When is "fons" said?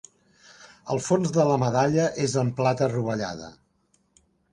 1.07-1.33